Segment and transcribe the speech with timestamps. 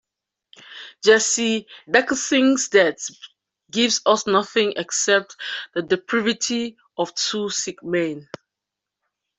[1.03, 3.07] "Jesse Dirkhising's death
[3.69, 5.35] gives us nothing except
[5.75, 8.27] the depravity of two sick men.